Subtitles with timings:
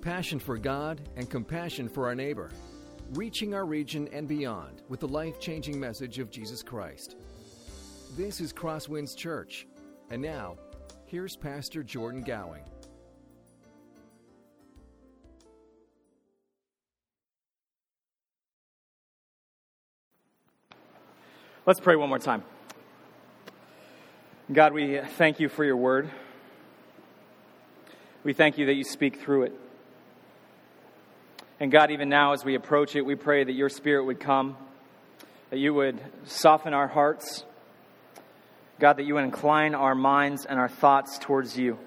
[0.00, 2.50] passion for God, and compassion for our neighbor,
[3.12, 7.16] reaching our region and beyond with the life changing message of Jesus Christ.
[8.16, 9.66] This is Crosswinds Church.
[10.10, 10.56] And now,
[11.06, 12.62] here's Pastor Jordan Gowing.
[21.66, 22.42] Let's pray one more time.
[24.52, 26.10] God, we thank you for your word.
[28.24, 29.69] We thank you that you speak through it.
[31.60, 34.56] And God, even now as we approach it, we pray that your spirit would come,
[35.50, 37.44] that you would soften our hearts.
[38.78, 41.78] God, that you would incline our minds and our thoughts towards you.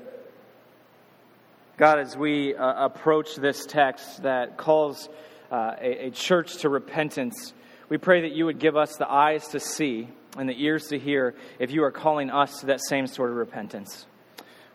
[1.76, 5.10] God, as we uh, approach this text that calls
[5.52, 7.52] uh, a, a church to repentance,
[7.90, 11.00] we pray that you would give us the eyes to see and the ears to
[11.00, 14.06] hear if you are calling us to that same sort of repentance.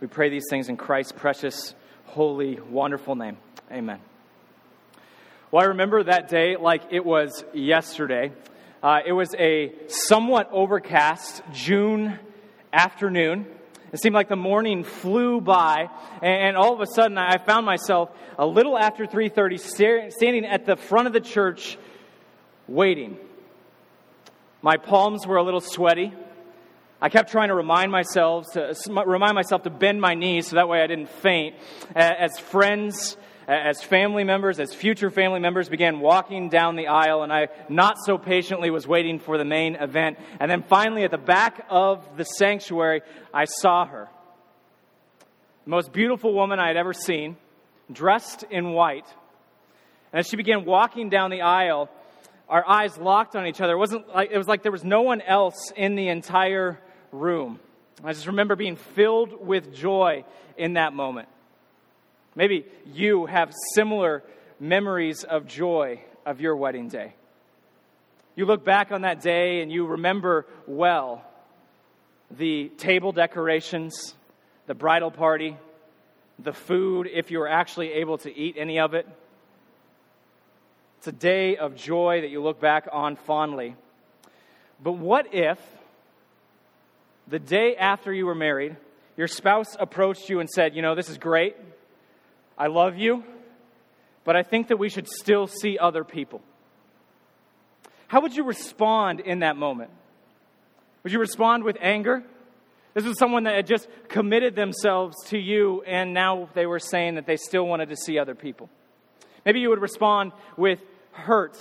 [0.00, 1.74] We pray these things in Christ's precious,
[2.06, 3.36] holy, wonderful name.
[3.70, 4.00] Amen.
[5.50, 8.32] Well, I remember that day like it was yesterday.
[8.82, 12.18] Uh, it was a somewhat overcast June
[12.70, 13.46] afternoon.
[13.90, 15.88] It seemed like the morning flew by,
[16.20, 20.76] and all of a sudden I found myself a little after 3:30 standing at the
[20.76, 21.78] front of the church
[22.66, 23.16] waiting.
[24.60, 26.12] My palms were a little sweaty.
[27.00, 28.74] I kept trying to remind myself to
[29.06, 31.56] remind myself to bend my knees so that way I didn't faint.
[31.94, 33.16] As friends
[33.48, 37.96] as family members, as future family members began walking down the aisle, and I not
[38.04, 40.18] so patiently was waiting for the main event.
[40.38, 43.00] And then finally, at the back of the sanctuary,
[43.32, 44.08] I saw her.
[45.64, 47.38] The most beautiful woman I had ever seen,
[47.90, 49.06] dressed in white.
[50.12, 51.88] And as she began walking down the aisle,
[52.50, 53.72] our eyes locked on each other.
[53.72, 56.78] It, wasn't like, it was like there was no one else in the entire
[57.12, 57.60] room.
[58.04, 60.24] I just remember being filled with joy
[60.58, 61.28] in that moment.
[62.34, 64.22] Maybe you have similar
[64.60, 67.14] memories of joy of your wedding day.
[68.36, 71.24] You look back on that day and you remember well
[72.30, 74.14] the table decorations,
[74.66, 75.56] the bridal party,
[76.38, 79.08] the food, if you were actually able to eat any of it.
[80.98, 83.74] It's a day of joy that you look back on fondly.
[84.82, 85.58] But what if
[87.26, 88.76] the day after you were married,
[89.16, 91.56] your spouse approached you and said, You know, this is great.
[92.58, 93.24] I love you,
[94.24, 96.42] but I think that we should still see other people.
[98.08, 99.90] How would you respond in that moment?
[101.04, 102.24] Would you respond with anger?
[102.94, 107.14] This was someone that had just committed themselves to you, and now they were saying
[107.14, 108.68] that they still wanted to see other people.
[109.46, 110.80] Maybe you would respond with
[111.12, 111.56] hurt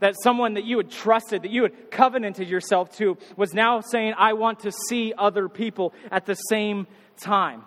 [0.00, 4.14] that someone that you had trusted, that you had covenanted yourself to, was now saying,
[4.16, 6.86] I want to see other people at the same
[7.20, 7.64] time.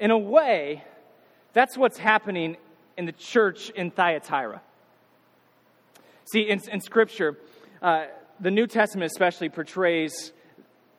[0.00, 0.82] In a way,
[1.52, 2.56] that's what's happening
[2.96, 4.60] in the church in Thyatira.
[6.32, 7.38] See, in, in Scripture,
[7.82, 8.06] uh,
[8.38, 10.32] the New Testament especially portrays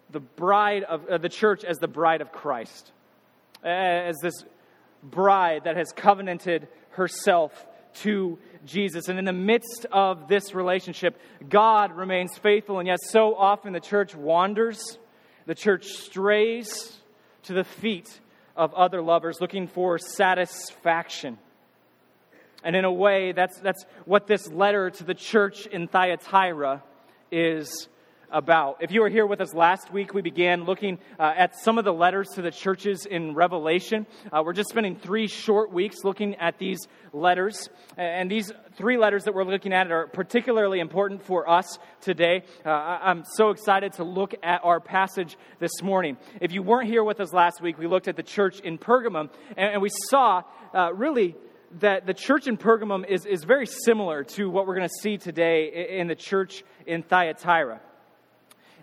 [0.10, 2.92] the bride of uh, the church as the bride of Christ,
[3.64, 4.44] as this
[5.02, 9.08] bride that has covenanted herself to Jesus.
[9.08, 11.20] And in the midst of this relationship,
[11.50, 14.98] God remains faithful, and yet so often the church wanders,
[15.46, 16.98] the church strays
[17.44, 18.20] to the feet
[18.56, 21.38] of other lovers, looking for satisfaction.
[22.64, 26.84] And in a way, that's, that's what this letter to the church in Thyatira
[27.32, 27.88] is
[28.32, 28.78] about.
[28.82, 31.86] If you were here with us last week, we began looking uh, at some of
[31.86, 34.08] the letters to the churches in Revelation.
[34.32, 36.80] Uh, we're just spending three short weeks looking at these
[37.14, 37.70] letters.
[37.98, 42.44] And these three letters that we're looking at are particularly important for us today.
[42.66, 46.18] Uh, I'm so excited to look at our passage this morning.
[46.40, 49.30] If you weren't here with us last week, we looked at the church in Pergamum,
[49.58, 50.44] and, and we saw
[50.74, 51.36] uh, really
[51.80, 55.18] that the church in Pergamum is, is very similar to what we're going to see
[55.18, 57.80] today in the church in Thyatira.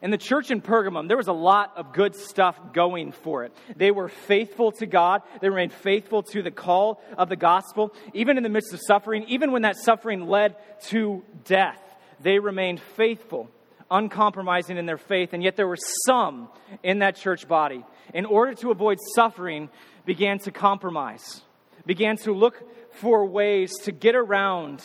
[0.01, 3.53] In the church in Pergamum, there was a lot of good stuff going for it.
[3.77, 5.23] They were faithful to God.
[5.41, 7.95] They remained faithful to the call of the gospel.
[8.15, 10.57] Even in the midst of suffering, even when that suffering led
[10.89, 11.81] to death,
[12.21, 13.51] they remained faithful,
[13.91, 15.33] uncompromising in their faith.
[15.33, 16.49] And yet there were some
[16.83, 17.85] in that church body,
[18.15, 19.69] in order to avoid suffering,
[20.05, 21.43] began to compromise,
[21.87, 22.63] began to look
[22.93, 24.83] for ways to get around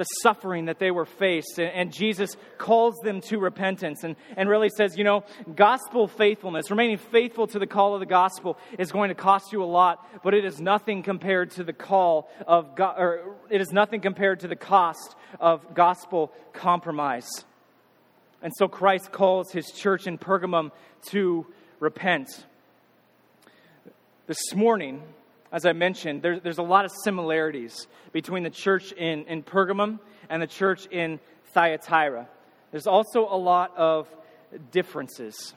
[0.00, 1.60] the suffering that they were faced.
[1.60, 5.24] And Jesus calls them to repentance and, and really says, you know,
[5.54, 9.62] gospel faithfulness, remaining faithful to the call of the gospel is going to cost you
[9.62, 13.72] a lot, but it is nothing compared to the call of God, or it is
[13.72, 17.28] nothing compared to the cost of gospel compromise.
[18.40, 20.70] And so Christ calls his church in Pergamum
[21.10, 21.46] to
[21.78, 22.30] repent.
[24.26, 25.02] This morning,
[25.52, 29.98] as I mentioned, there, there's a lot of similarities between the church in, in Pergamum
[30.28, 31.18] and the church in
[31.52, 32.28] Thyatira.
[32.70, 34.08] There's also a lot of
[34.70, 35.54] differences.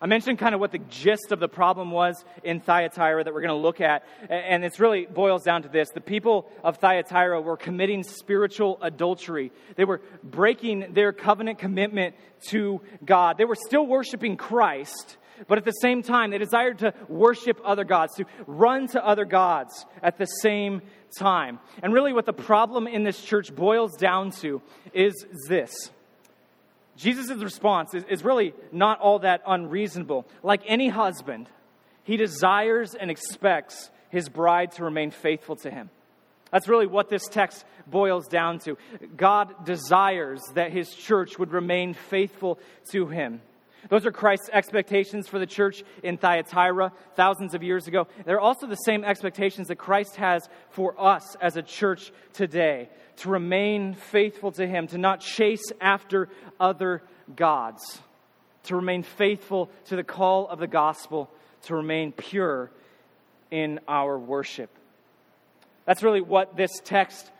[0.00, 3.40] I mentioned kind of what the gist of the problem was in Thyatira that we're
[3.40, 5.88] going to look at, and it really boils down to this.
[5.88, 9.52] The people of Thyatira were committing spiritual adultery.
[9.76, 12.14] They were breaking their covenant commitment
[12.48, 13.38] to God.
[13.38, 15.16] They were still worshiping Christ,
[15.48, 19.24] but at the same time, they desired to worship other gods, to run to other
[19.24, 20.82] gods at the same
[21.18, 21.58] time.
[21.82, 24.62] And really, what the problem in this church boils down to
[24.92, 25.14] is
[25.48, 25.90] this
[26.96, 30.26] Jesus' response is, is really not all that unreasonable.
[30.42, 31.48] Like any husband,
[32.04, 35.90] he desires and expects his bride to remain faithful to him.
[36.50, 38.78] That's really what this text boils down to.
[39.16, 42.58] God desires that his church would remain faithful
[42.92, 43.42] to him.
[43.88, 48.06] Those are Christ's expectations for the church in Thyatira thousands of years ago.
[48.24, 52.88] They're also the same expectations that Christ has for us as a church today
[53.18, 56.28] to remain faithful to Him, to not chase after
[56.60, 57.02] other
[57.34, 58.00] gods,
[58.64, 61.30] to remain faithful to the call of the gospel,
[61.62, 62.70] to remain pure
[63.50, 64.70] in our worship.
[65.84, 67.30] That's really what this text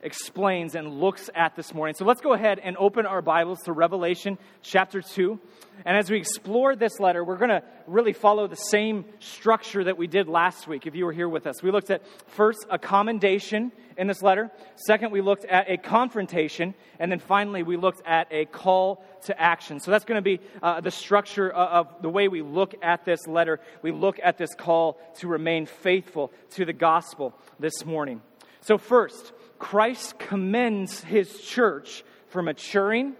[0.00, 1.94] explains and looks at this morning.
[1.94, 5.40] So let's go ahead and open our Bibles to Revelation chapter 2.
[5.84, 9.98] And as we explore this letter, we're going to really follow the same structure that
[9.98, 11.62] we did last week, if you were here with us.
[11.62, 14.52] We looked at first a commendation in this letter,
[14.86, 19.38] second, we looked at a confrontation, and then finally, we looked at a call to
[19.40, 19.80] action.
[19.80, 23.04] So that's going to be uh, the structure of, of the way we look at
[23.04, 23.58] this letter.
[23.82, 28.22] We look at this call to remain faithful to the gospel this morning.
[28.60, 33.14] So, first, Christ commends his church for maturing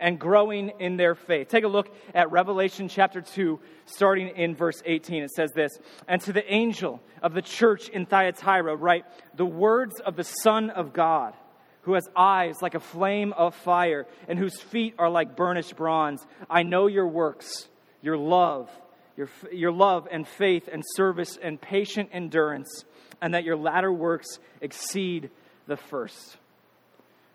[0.00, 1.48] and growing in their faith.
[1.48, 5.24] Take a look at Revelation chapter 2, starting in verse 18.
[5.24, 9.04] It says this And to the angel of the church in Thyatira, write
[9.36, 11.34] the words of the Son of God,
[11.82, 16.24] who has eyes like a flame of fire, and whose feet are like burnished bronze.
[16.48, 17.68] I know your works,
[18.02, 18.70] your love,
[19.16, 22.84] your, your love and faith and service and patient endurance,
[23.20, 25.30] and that your latter works exceed
[25.68, 26.38] the first.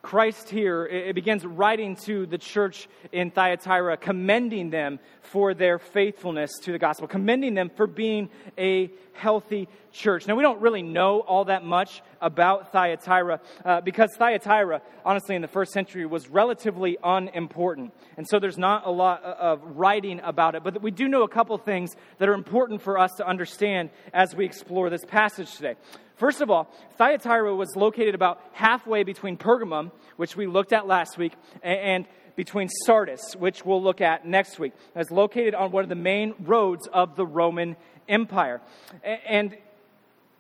[0.01, 6.51] Christ here, it begins writing to the church in Thyatira, commending them for their faithfulness
[6.63, 10.27] to the gospel, commending them for being a healthy church.
[10.27, 15.41] Now, we don't really know all that much about Thyatira uh, because Thyatira, honestly, in
[15.41, 17.93] the first century was relatively unimportant.
[18.17, 20.65] And so there's not a lot of writing about it.
[20.65, 24.35] But we do know a couple things that are important for us to understand as
[24.35, 25.75] we explore this passage today.
[26.15, 31.17] First of all, Thyatira was located about halfway between Pergamum, which we looked at last
[31.17, 32.05] week, and
[32.35, 34.73] between Sardis, which we'll look at next week.
[34.95, 37.75] It's located on one of the main roads of the Roman
[38.07, 38.61] Empire.
[39.03, 39.57] And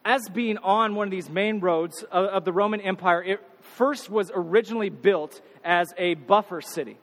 [0.05, 4.31] as being on one of these main roads of the Roman Empire, it first was
[4.33, 6.97] originally built as a buffer city.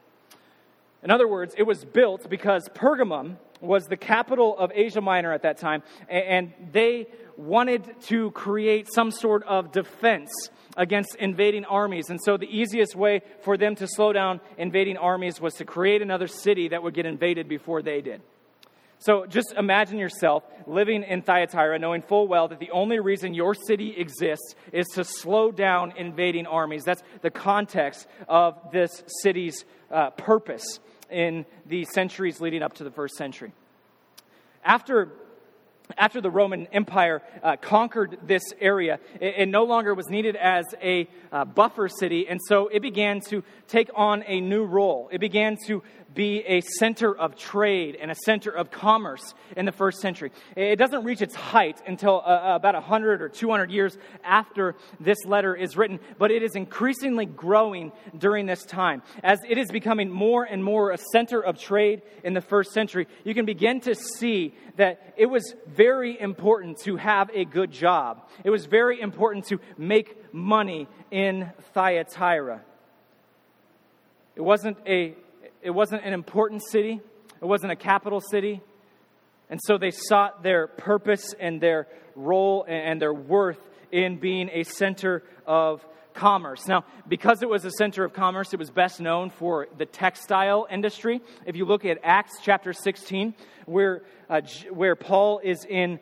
[1.02, 5.42] In other words, it was built because Pergamum was the capital of Asia Minor at
[5.42, 10.30] that time, and they wanted to create some sort of defense
[10.76, 12.10] against invading armies.
[12.10, 16.02] And so the easiest way for them to slow down invading armies was to create
[16.02, 18.22] another city that would get invaded before they did.
[18.98, 23.54] So just imagine yourself living in Thyatira, knowing full well that the only reason your
[23.54, 26.84] city exists is to slow down invading armies.
[26.84, 32.90] That's the context of this city's uh, purpose in the centuries leading up to the
[32.90, 33.52] first century.
[34.64, 35.10] After
[35.96, 40.64] after the Roman Empire uh, conquered this area, it, it, no longer was needed as
[40.82, 45.08] a uh, buffer city, and so it began to take on a new role.
[45.12, 45.82] It began to
[46.14, 50.32] be a center of trade and a center of commerce in the first century.
[50.56, 55.18] It doesn't reach its height until uh, uh about 100 or 200 years after this
[55.24, 59.02] letter is written, but it is increasingly growing during this time.
[59.22, 63.06] As it is becoming more and more a center of trade in the first century,
[63.24, 68.28] you can begin to see that it was very important to have a good job.
[68.44, 72.62] It was very important to make money in Thyatira.
[74.36, 75.14] It wasn't a
[75.62, 77.00] it wasn't an important city,
[77.40, 78.60] it wasn't a capital city.
[79.48, 83.58] And so they sought their purpose and their role and their worth
[83.90, 86.68] in being a center of commerce.
[86.68, 90.66] Now, because it was a center of commerce, it was best known for the textile
[90.70, 91.20] industry.
[91.46, 93.34] If you look at Acts chapter 16,
[93.66, 95.98] where, uh, where Paul is in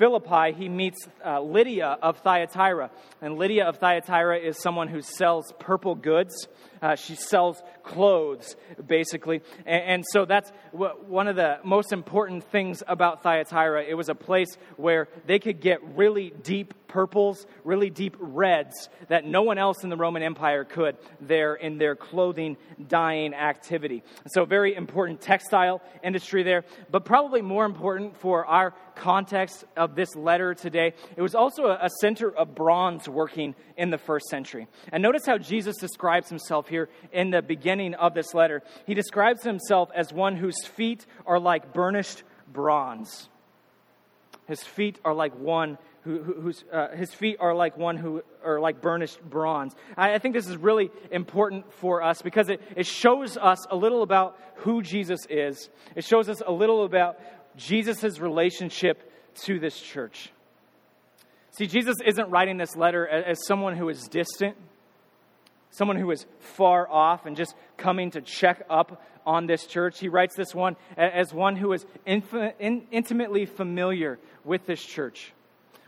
[0.00, 2.90] Philippi, he meets uh, Lydia of Thyatira.
[3.20, 6.48] And Lydia of Thyatira is someone who sells purple goods.
[6.80, 9.42] Uh, she sells clothes, basically.
[9.66, 13.84] And, and so that's what, one of the most important things about Thyatira.
[13.84, 19.24] It was a place where they could get really deep purples, really deep reds that
[19.24, 22.56] no one else in the Roman Empire could there in their clothing
[22.88, 24.02] dyeing activity.
[24.26, 26.64] So, very important textile industry there.
[26.90, 31.88] But probably more important for our context of this letter today, it was also a,
[32.00, 34.68] center of bronze working in the first century.
[34.92, 38.62] And notice how Jesus describes himself here in the beginning of this letter.
[38.86, 43.28] He describes himself as one whose feet are like burnished bronze.
[44.46, 48.58] His feet are like one who, whose uh, his feet are like one who are
[48.58, 49.74] like burnished bronze.
[49.96, 53.76] I, I, think this is really important for us because it, it shows us a
[53.76, 55.68] little about who Jesus is.
[55.94, 57.18] It shows us a little about
[57.56, 59.10] Jesus' relationship
[59.42, 60.32] to this church.
[61.52, 64.56] See, Jesus isn't writing this letter as, someone who is distant,
[65.70, 69.98] someone who is far off and just coming to check up on this church.
[69.98, 75.32] He writes this one as one who is intimately familiar with this church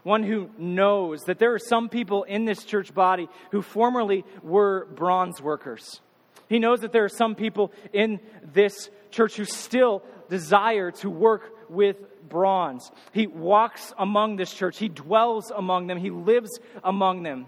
[0.02, 4.86] one who knows that there are some people in this church body who formerly were
[4.86, 6.00] bronze workers.
[6.48, 8.20] He knows that there are some people in
[8.52, 11.96] this church who still desire to work with
[12.28, 12.90] bronze.
[13.12, 16.50] He walks among this church, he dwells among them, he lives
[16.82, 17.46] among them.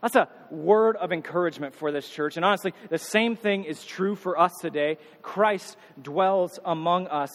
[0.00, 2.36] That's a word of encouragement for this church.
[2.36, 4.98] And honestly, the same thing is true for us today.
[5.22, 7.30] Christ dwells among us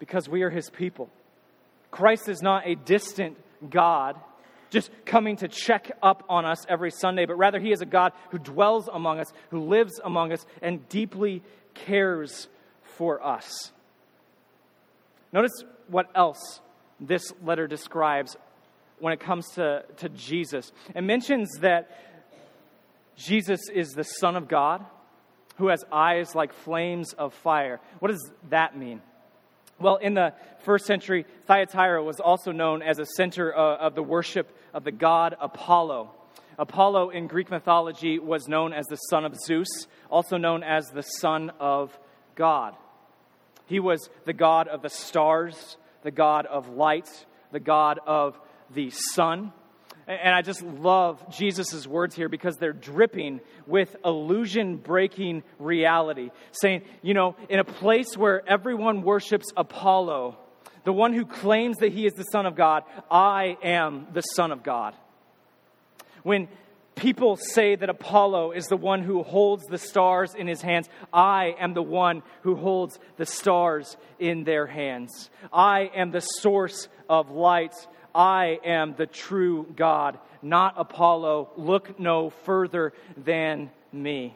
[0.00, 1.10] because we are his people.
[1.92, 3.38] Christ is not a distant
[3.70, 4.16] God
[4.74, 8.12] just coming to check up on us every Sunday, but rather he is a God
[8.30, 12.48] who dwells among us, who lives among us, and deeply cares
[12.82, 13.72] for us.
[15.32, 16.60] Notice what else
[17.00, 18.36] this letter describes
[18.98, 20.72] when it comes to, to Jesus.
[20.94, 21.90] It mentions that
[23.16, 24.84] Jesus is the Son of God
[25.56, 27.80] who has eyes like flames of fire.
[28.00, 29.00] What does that mean?
[29.84, 34.02] Well, in the first century, Thyatira was also known as a center uh, of the
[34.02, 36.10] worship of the god Apollo.
[36.58, 39.68] Apollo in Greek mythology was known as the son of Zeus,
[40.08, 41.98] also known as the son of
[42.34, 42.74] God.
[43.66, 48.88] He was the god of the stars, the god of light, the god of the
[48.88, 49.52] sun.
[50.06, 56.30] And I just love Jesus' words here because they're dripping with illusion breaking reality.
[56.52, 60.36] Saying, you know, in a place where everyone worships Apollo,
[60.84, 64.52] the one who claims that he is the Son of God, I am the Son
[64.52, 64.94] of God.
[66.22, 66.48] When
[66.94, 71.54] people say that Apollo is the one who holds the stars in his hands, I
[71.58, 75.30] am the one who holds the stars in their hands.
[75.52, 77.74] I am the source of light
[78.14, 81.50] I am the true God, not Apollo.
[81.56, 84.34] Look no further than me.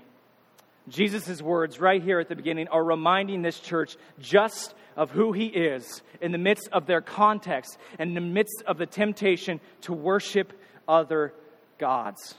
[0.88, 5.47] Jesus' words right here at the beginning are reminding this church just of who he
[5.47, 9.92] is in the midst of their context and in the midst of the temptation to
[9.92, 10.52] worship
[10.88, 11.32] other
[11.78, 12.35] gods.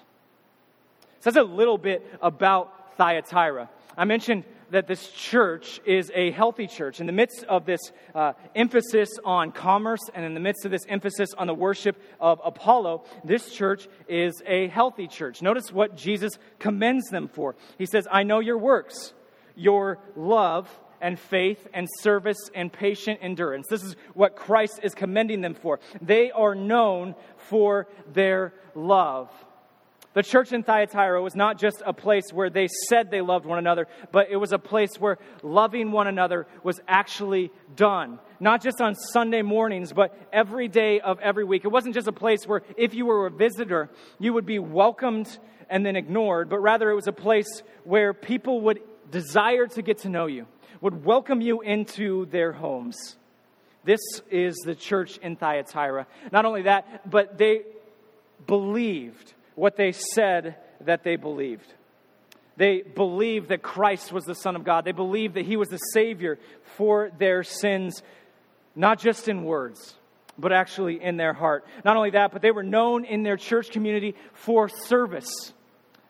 [1.22, 3.70] So that's a little bit about Thyatira.
[3.98, 7.00] I mentioned that this church is a healthy church.
[7.00, 7.80] In the midst of this
[8.14, 12.40] uh, emphasis on commerce and in the midst of this emphasis on the worship of
[12.44, 15.42] Apollo, this church is a healthy church.
[15.42, 17.56] Notice what Jesus commends them for.
[17.78, 19.14] He says, I know your works,
[19.56, 20.70] your love
[21.02, 23.68] and faith and service and patient endurance.
[23.70, 25.80] This is what Christ is commending them for.
[26.02, 29.32] They are known for their love.
[30.14, 33.60] The church in Thyatira was not just a place where they said they loved one
[33.60, 38.20] another, but it was a place where loving one another was actually done.
[38.40, 41.64] Not just on Sunday mornings, but every day of every week.
[41.64, 45.38] It wasn't just a place where if you were a visitor, you would be welcomed
[45.70, 48.80] and then ignored, but rather it was a place where people would
[49.12, 50.48] desire to get to know you,
[50.82, 53.16] would welcome you into their homes.
[53.84, 54.02] This
[54.32, 56.08] is the church in Thyatira.
[56.32, 57.62] Not only that, but they
[58.48, 61.74] believed what they said that they believed.
[62.58, 64.84] They believed that Christ was the Son of God.
[64.84, 66.38] They believed that He was the Savior
[66.76, 68.04] for their sins,
[68.76, 69.96] not just in words,
[70.38, 71.66] but actually in their heart.
[71.86, 75.54] Not only that, but they were known in their church community for service.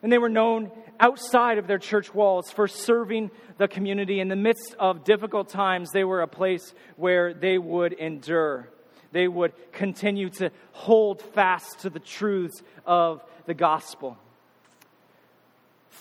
[0.02, 4.20] And they were known outside of their church walls for serving the community.
[4.20, 8.68] In the midst of difficult times, they were a place where they would endure.
[9.12, 14.16] They would continue to hold fast to the truths of the gospel.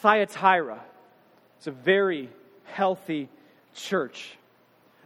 [0.02, 0.82] Thyatira
[1.60, 2.30] is a very
[2.66, 3.30] healthy
[3.74, 4.38] church.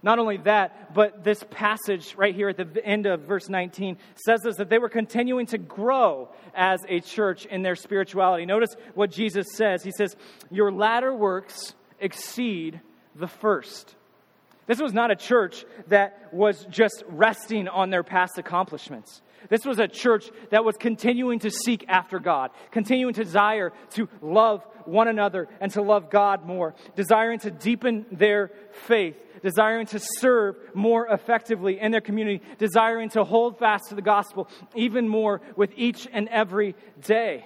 [0.03, 4.45] Not only that, but this passage right here at the end of verse 19 says
[4.45, 8.45] us that they were continuing to grow as a church in their spirituality.
[8.45, 9.81] Notice what Jesus says.
[9.81, 10.17] He says,
[10.51, 12.81] Your latter works exceed
[13.15, 13.95] the first.
[14.65, 19.21] This was not a church that was just resting on their past accomplishments.
[19.49, 24.07] This was a church that was continuing to seek after God, continuing to desire to
[24.21, 28.51] love one another and to love God more, desiring to deepen their
[28.87, 34.01] faith, desiring to serve more effectively in their community, desiring to hold fast to the
[34.01, 37.45] gospel even more with each and every day.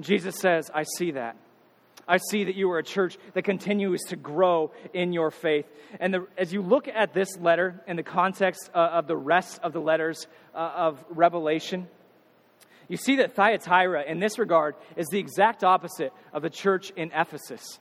[0.00, 1.36] Jesus says, I see that.
[2.06, 5.66] I see that you are a church that continues to grow in your faith.
[6.00, 9.60] And the, as you look at this letter in the context uh, of the rest
[9.62, 11.86] of the letters uh, of Revelation,
[12.88, 17.10] you see that Thyatira, in this regard, is the exact opposite of the church in
[17.14, 17.78] Ephesus.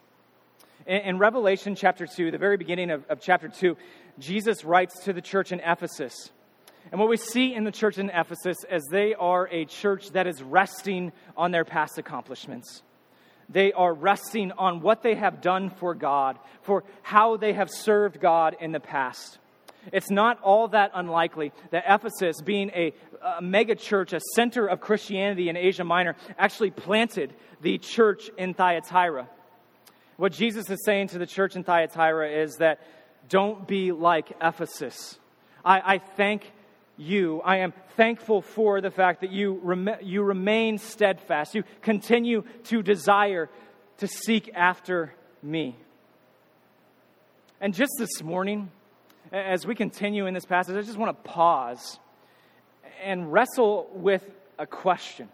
[0.85, 3.75] In, in Revelation chapter 2, the very beginning of, of chapter 2,
[4.19, 6.31] Jesus writes to the church in Ephesus.
[6.91, 10.27] And what we see in the church in Ephesus is they are a church that
[10.27, 12.83] is resting on their past accomplishments.
[13.51, 18.19] They are resting on what they have done for God, for how they have served
[18.19, 19.37] God in the past.
[19.91, 22.93] It's not all that unlikely that Ephesus, being a,
[23.37, 28.53] a mega church, a center of Christianity in Asia Minor, actually planted the church in
[28.53, 29.27] Thyatira.
[30.17, 32.79] What Jesus is saying to the church in Thyatira is that
[33.27, 35.19] don't be like Ephesus.
[35.65, 36.51] I, I thank
[36.97, 37.41] you.
[37.41, 41.55] I am thankful for the fact that you, rem- you remain steadfast.
[41.55, 43.49] You continue to desire
[43.97, 45.75] to seek after me.
[47.59, 48.71] And just this morning,
[49.31, 51.99] as we continue in this passage, I just want to pause
[53.03, 54.23] and wrestle with
[54.57, 55.29] a question.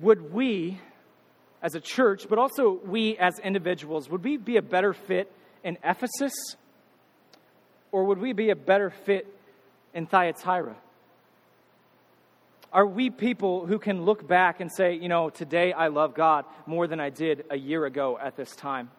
[0.00, 0.80] Would we,
[1.62, 5.32] as a church, but also we as individuals, would we be a better fit
[5.64, 6.34] in Ephesus?
[7.96, 9.26] Or would we be a better fit
[9.94, 10.76] in Thyatira?
[12.70, 16.44] Are we people who can look back and say, you know, today I love God
[16.66, 18.90] more than I did a year ago at this time?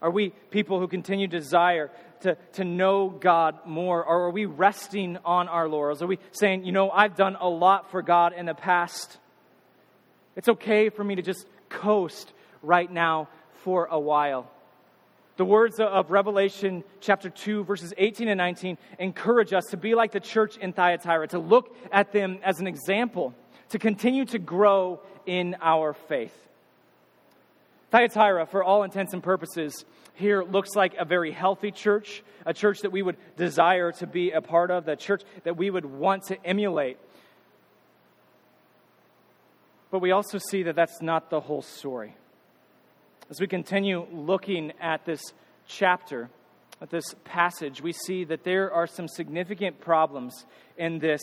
[0.00, 4.02] Are we people who continue to desire to, to know God more?
[4.02, 6.00] Or are we resting on our laurels?
[6.00, 9.18] Are we saying, you know, I've done a lot for God in the past?
[10.36, 13.28] It's okay for me to just coast right now
[13.62, 14.50] for a while.
[15.36, 20.12] The words of Revelation chapter 2, verses 18 and 19 encourage us to be like
[20.12, 23.34] the church in Thyatira, to look at them as an example,
[23.68, 26.34] to continue to grow in our faith.
[27.90, 32.80] Thyatira, for all intents and purposes, here looks like a very healthy church, a church
[32.80, 36.22] that we would desire to be a part of, the church that we would want
[36.24, 36.96] to emulate.
[39.90, 42.16] But we also see that that's not the whole story.
[43.28, 45.20] As we continue looking at this
[45.66, 46.30] chapter,
[46.80, 50.46] at this passage, we see that there are some significant problems
[50.78, 51.22] in this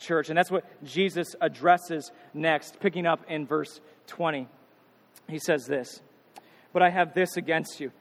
[0.00, 0.30] church.
[0.30, 4.48] And that's what Jesus addresses next, picking up in verse 20.
[5.28, 6.00] He says this
[6.72, 7.92] But I have this against you,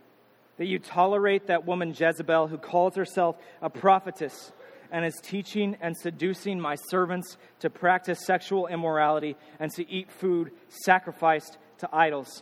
[0.57, 4.51] that you tolerate that woman Jezebel, who calls herself a prophetess
[4.91, 10.51] and is teaching and seducing my servants to practice sexual immorality and to eat food
[10.69, 12.41] sacrificed to idols.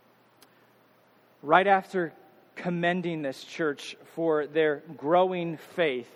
[1.41, 2.13] right after
[2.55, 6.09] commending this church for their growing faith,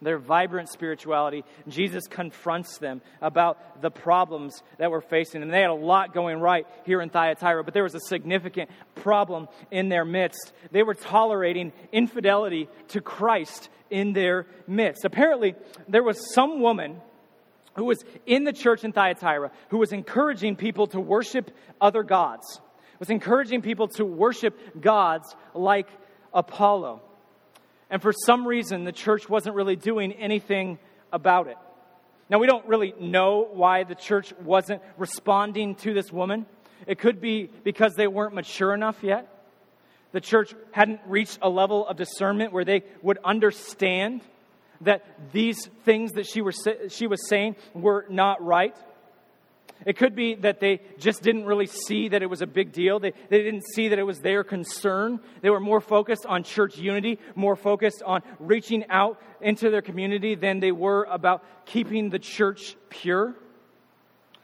[0.00, 5.50] their vibrant spirituality, Jesus confronts them about the problems that were facing them.
[5.50, 9.48] They had a lot going right here in Thyatira, but there was a significant problem
[9.72, 10.52] in their midst.
[10.70, 15.04] They were tolerating infidelity to Christ in their midst.
[15.04, 15.56] Apparently,
[15.88, 17.00] there was some woman
[17.74, 22.60] who was in the church in Thyatira who was encouraging people to worship other gods
[22.98, 25.88] was encouraging people to worship gods like
[26.32, 27.02] Apollo.
[27.90, 30.78] And for some reason, the church wasn't really doing anything
[31.12, 31.56] about it.
[32.30, 36.44] Now, we don't really know why the church wasn't responding to this woman.
[36.86, 39.26] It could be because they weren't mature enough yet.
[40.12, 44.20] The church hadn't reached a level of discernment where they would understand
[44.82, 46.52] that these things that she, were,
[46.88, 48.76] she was saying were not right.
[49.86, 52.98] It could be that they just didn't really see that it was a big deal.
[52.98, 55.20] They, they didn't see that it was their concern.
[55.40, 60.34] They were more focused on church unity, more focused on reaching out into their community
[60.34, 63.34] than they were about keeping the church pure.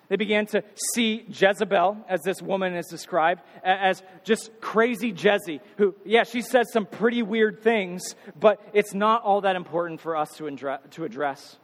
[0.09, 0.63] They began to
[0.95, 6.71] see Jezebel, as this woman is described, as just crazy Jezzy, who, yeah, she says
[6.73, 11.57] some pretty weird things, but it's not all that important for us to address.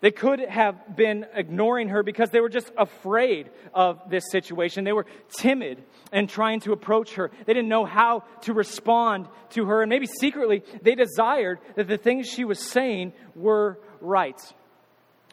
[0.00, 4.84] They could have been ignoring her because they were just afraid of this situation.
[4.84, 7.30] They were timid and trying to approach her.
[7.44, 11.98] They didn't know how to respond to her, and maybe secretly they desired that the
[11.98, 14.40] things she was saying were right.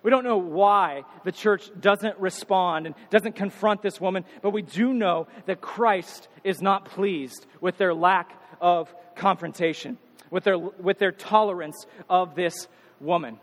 [0.04, 4.62] We don't know why the church doesn't respond and doesn't confront this woman, but we
[4.62, 9.98] do know that Christ is not pleased with their lack of confrontation,
[10.30, 12.68] with their, with their tolerance of this
[13.00, 13.40] woman.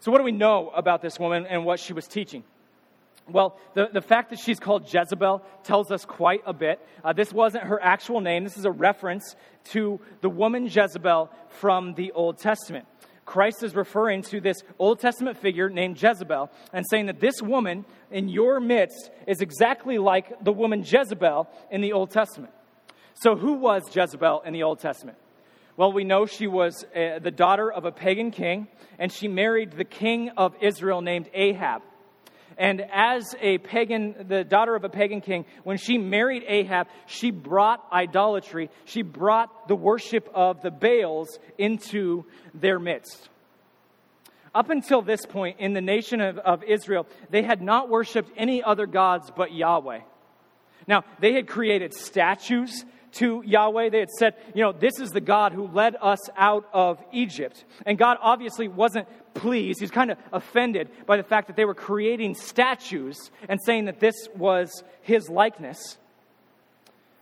[0.00, 2.44] So, what do we know about this woman and what she was teaching?
[3.30, 6.80] Well, the, the fact that she's called Jezebel tells us quite a bit.
[7.04, 9.36] Uh, this wasn't her actual name, this is a reference
[9.72, 12.86] to the woman Jezebel from the Old Testament.
[13.26, 17.84] Christ is referring to this Old Testament figure named Jezebel and saying that this woman
[18.10, 22.54] in your midst is exactly like the woman Jezebel in the Old Testament.
[23.12, 25.18] So, who was Jezebel in the Old Testament?
[25.78, 28.66] Well, we know she was uh, the daughter of a pagan king,
[28.98, 31.82] and she married the king of Israel named Ahab.
[32.58, 37.30] And as a pagan, the daughter of a pagan king, when she married Ahab, she
[37.30, 43.28] brought idolatry, she brought the worship of the Baals into their midst.
[44.52, 48.64] Up until this point in the nation of, of Israel, they had not worshiped any
[48.64, 50.00] other gods but Yahweh.
[50.88, 53.90] Now, they had created statues to Yahweh.
[53.90, 57.64] They had said, you know, this is the God who led us out of Egypt.
[57.86, 59.80] And God obviously wasn't pleased.
[59.80, 64.00] He's kind of offended by the fact that they were creating statues and saying that
[64.00, 65.98] this was his likeness.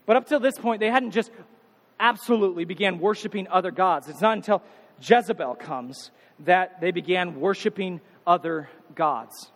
[0.07, 1.31] But up till this point, they hadn't just
[1.99, 4.09] absolutely began worshiping other gods.
[4.09, 4.63] It's not until
[5.01, 9.51] Jezebel comes that they began worshiping other gods.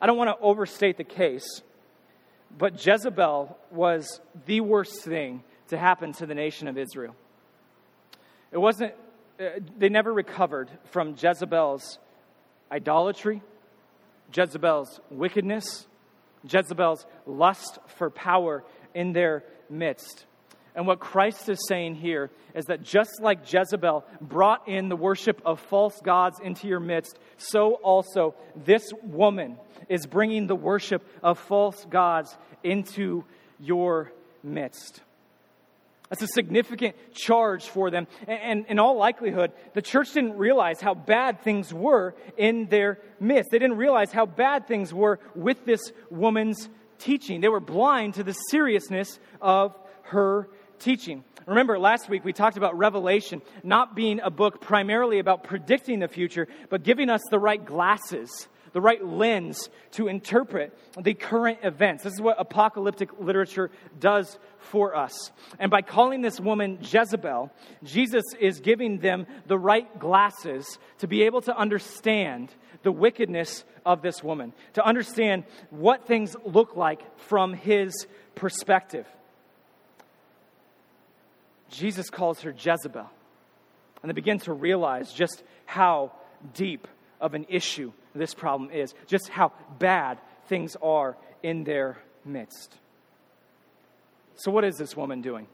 [0.00, 1.62] I don't want to overstate the case,
[2.56, 7.16] but Jezebel was the worst thing to happen to the nation of Israel.
[8.52, 8.94] It wasn't,
[9.40, 11.98] uh, they never recovered from Jezebel's
[12.70, 13.42] idolatry,
[14.34, 15.86] Jezebel's wickedness,
[16.48, 20.26] Jezebel's lust for power in their midst.
[20.74, 25.42] And what Christ is saying here is that just like Jezebel brought in the worship
[25.44, 29.56] of false gods into your midst, so also this woman
[29.88, 33.24] is bringing the worship of false gods into
[33.58, 35.02] your midst.
[36.10, 38.08] That's a significant charge for them.
[38.26, 43.52] And in all likelihood, the church didn't realize how bad things were in their midst.
[43.52, 46.68] They didn't realize how bad things were with this woman's
[46.98, 47.40] teaching.
[47.40, 50.48] They were blind to the seriousness of her
[50.80, 51.22] teaching.
[51.46, 56.08] Remember, last week we talked about Revelation not being a book primarily about predicting the
[56.08, 62.04] future, but giving us the right glasses the right lens to interpret the current events.
[62.04, 65.32] This is what apocalyptic literature does for us.
[65.58, 67.50] And by calling this woman Jezebel,
[67.82, 74.02] Jesus is giving them the right glasses to be able to understand the wickedness of
[74.02, 79.06] this woman, to understand what things look like from his perspective.
[81.70, 83.08] Jesus calls her Jezebel.
[84.02, 86.12] And they begin to realize just how
[86.54, 86.88] deep
[87.20, 92.74] of an issue this problem is, just how bad things are in their midst.
[94.36, 95.46] So, what is this woman doing?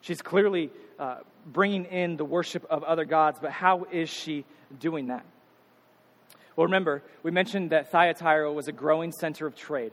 [0.00, 4.44] She's clearly uh, bringing in the worship of other gods, but how is she
[4.80, 5.24] doing that?
[6.56, 9.92] Well, remember, we mentioned that Thyatira was a growing center of trade.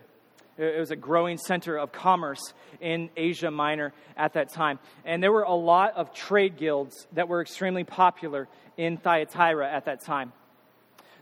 [0.58, 4.80] It was a growing center of commerce in Asia Minor at that time.
[5.04, 9.86] And there were a lot of trade guilds that were extremely popular in Thyatira at
[9.86, 10.32] that time.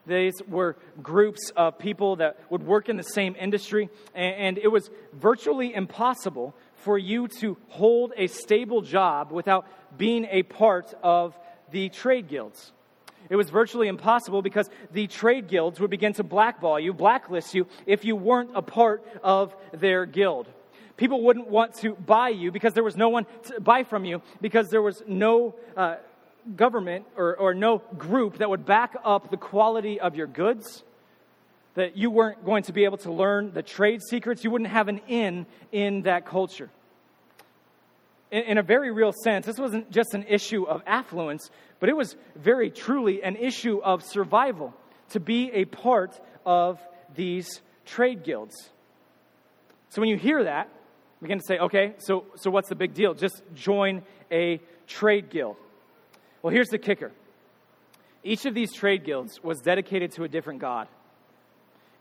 [0.05, 4.89] These were groups of people that would work in the same industry, and it was
[5.13, 9.65] virtually impossible for you to hold a stable job without
[9.97, 11.37] being a part of
[11.71, 12.73] the trade guilds.
[13.29, 17.67] It was virtually impossible because the trade guilds would begin to blackball you, blacklist you,
[17.85, 20.47] if you weren't a part of their guild.
[20.97, 24.21] People wouldn't want to buy you because there was no one to buy from you
[24.41, 25.55] because there was no.
[25.75, 25.95] Uh,
[26.55, 30.83] government or, or no group that would back up the quality of your goods,
[31.75, 34.87] that you weren't going to be able to learn the trade secrets, you wouldn't have
[34.87, 36.69] an in in that culture.
[38.31, 41.97] In, in a very real sense, this wasn't just an issue of affluence, but it
[41.97, 44.73] was very truly an issue of survival
[45.09, 46.79] to be a part of
[47.15, 48.55] these trade guilds.
[49.89, 50.69] So when you hear that,
[51.21, 53.13] begin to say, okay, so, so what's the big deal?
[53.13, 54.01] Just join
[54.31, 55.55] a trade guild.
[56.43, 57.11] Well, here's the kicker
[58.23, 60.87] each of these trade guilds was dedicated to a different god.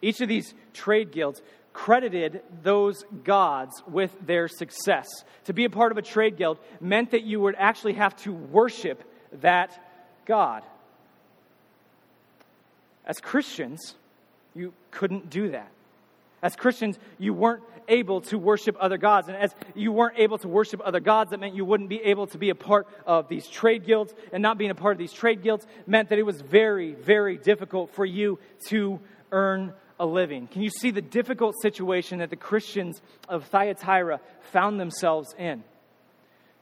[0.02, 1.40] Each of these trade guilds
[1.72, 5.08] credited those gods with their success.
[5.44, 8.32] To be a part of a trade guild meant that you would actually have to
[8.32, 9.02] worship
[9.40, 9.80] that
[10.26, 10.62] God.
[13.06, 13.96] As Christians,
[14.54, 15.70] you couldn't do that.
[16.42, 19.28] As Christians, you weren't able to worship other gods.
[19.28, 22.26] And as you weren't able to worship other gods, that meant you wouldn't be able
[22.28, 24.12] to be a part of these trade guilds.
[24.32, 27.36] And not being a part of these trade guilds meant that it was very, very
[27.36, 29.00] difficult for you to
[29.30, 30.48] earn a living.
[30.48, 34.20] Can you see the difficult situation that the Christians of Thyatira
[34.52, 35.62] found themselves in?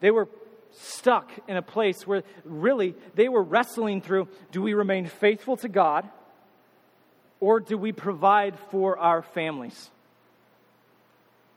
[0.01, 0.29] They were
[0.73, 5.69] stuck in a place where really they were wrestling through do we remain faithful to
[5.69, 6.09] God
[7.41, 9.91] or do we provide for our families?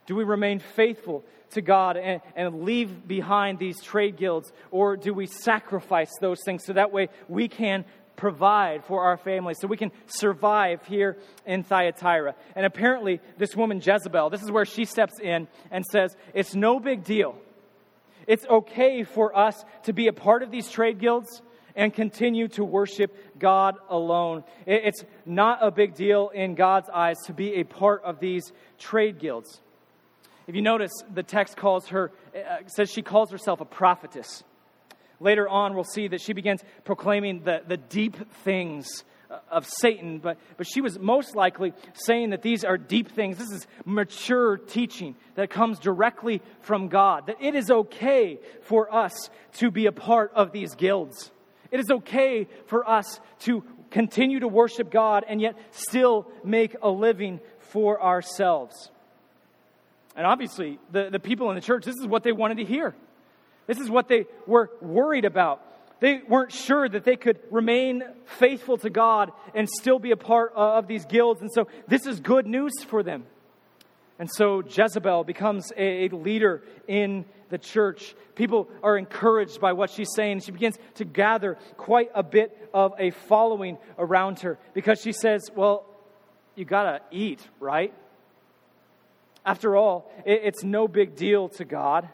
[0.06, 5.14] Do we remain faithful to God and, and leave behind these trade guilds, or do
[5.14, 7.84] we sacrifice those things so that way we can
[8.16, 11.16] provide for our families, so we can survive here
[11.46, 12.34] in Thyatira?
[12.54, 16.80] And apparently, this woman Jezebel, this is where she steps in and says, It's no
[16.80, 17.36] big deal.
[18.26, 21.42] It's okay for us to be a part of these trade guilds
[21.76, 24.44] and continue to worship God alone.
[24.66, 29.18] It's not a big deal in God's eyes to be a part of these trade
[29.18, 29.60] guilds.
[30.46, 34.44] If you notice, the text calls her, uh, says she calls herself a prophetess.
[35.20, 40.18] Later on, we'll see that she begins proclaiming the, the deep things uh, of Satan,
[40.18, 43.38] but, but she was most likely saying that these are deep things.
[43.38, 49.30] This is mature teaching that comes directly from God, that it is okay for us
[49.54, 51.30] to be a part of these guilds.
[51.74, 56.88] It is okay for us to continue to worship God and yet still make a
[56.88, 58.92] living for ourselves.
[60.14, 62.94] And obviously, the, the people in the church, this is what they wanted to hear.
[63.66, 65.66] This is what they were worried about.
[65.98, 68.04] They weren't sure that they could remain
[68.38, 71.40] faithful to God and still be a part of these guilds.
[71.40, 73.24] And so, this is good news for them.
[74.18, 78.14] And so, Jezebel becomes a, leader in the church.
[78.36, 80.40] People are encouraged by what she's saying.
[80.40, 85.50] She begins to gather quite a bit of a following around her because she says,
[85.54, 85.84] Well,
[86.54, 87.92] you got to eat, right?
[89.44, 92.08] After all, it's no big deal to God.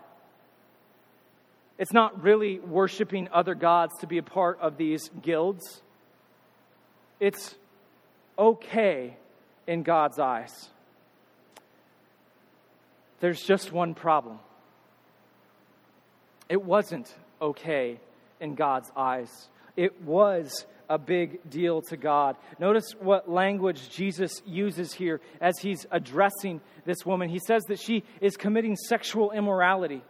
[1.78, 5.82] It's not really worshiping other gods to be a part of these guilds.
[7.20, 7.54] It's
[8.38, 9.16] okay
[9.66, 10.70] in God's eyes.
[13.20, 14.38] There's just one problem.
[16.48, 18.00] It wasn't okay
[18.40, 19.48] in God's eyes.
[19.76, 22.36] It was a big deal to God.
[22.58, 27.28] Notice what language Jesus uses here as he's addressing this woman.
[27.28, 30.02] He says that she is committing sexual immorality.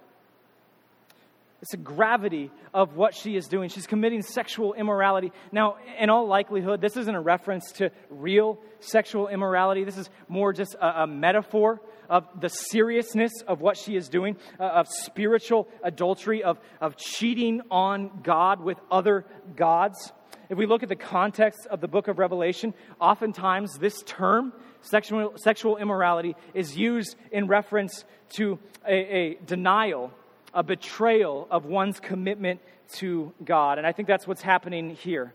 [1.60, 3.68] It's the gravity of what she is doing.
[3.68, 5.32] She's committing sexual immorality.
[5.52, 9.84] Now, in all likelihood, this isn't a reference to real sexual immorality.
[9.84, 11.78] This is more just a, a metaphor
[12.10, 17.62] of the seriousness of what she is doing, uh, of spiritual adultery, of, of cheating
[17.70, 19.24] on God with other
[19.56, 20.12] gods.
[20.50, 25.34] If we look at the context of the book of Revelation, oftentimes this term, sexual,
[25.36, 30.10] sexual immorality, is used in reference to a, a denial,
[30.52, 32.60] a betrayal of one's commitment
[32.94, 33.78] to God.
[33.78, 35.32] And I think that's what's happening here.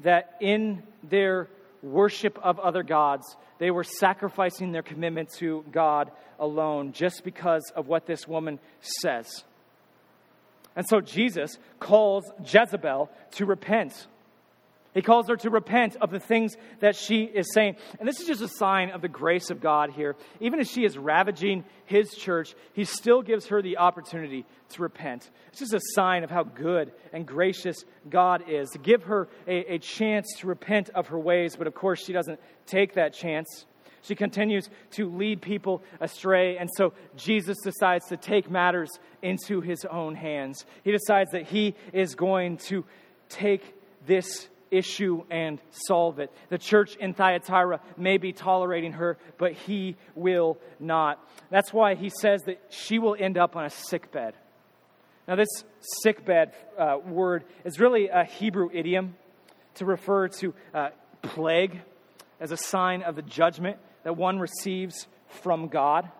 [0.00, 1.48] That in their
[1.82, 7.88] worship of other gods, they were sacrificing their commitment to God alone just because of
[7.88, 9.44] what this woman says.
[10.74, 14.06] And so Jesus calls Jezebel to repent.
[14.94, 17.76] He calls her to repent of the things that she is saying.
[17.98, 20.16] And this is just a sign of the grace of God here.
[20.40, 25.30] Even as she is ravaging his church, he still gives her the opportunity to repent.
[25.48, 29.74] It's just a sign of how good and gracious God is, to give her a,
[29.74, 31.56] a chance to repent of her ways.
[31.56, 33.64] But of course, she doesn't take that chance.
[34.02, 36.58] She continues to lead people astray.
[36.58, 38.90] And so Jesus decides to take matters
[39.22, 40.66] into his own hands.
[40.82, 42.84] He decides that he is going to
[43.28, 43.74] take
[44.06, 46.32] this issue and solve it.
[46.48, 51.24] The church in Thyatira may be tolerating her, but he will not.
[51.50, 54.34] That's why he says that she will end up on a sick bed.
[55.28, 55.64] Now, this
[56.02, 59.14] sick bed uh, word is really a Hebrew idiom
[59.74, 60.88] to refer to uh,
[61.22, 61.80] plague
[62.40, 65.06] as a sign of the judgment that one receives
[65.42, 66.10] from God,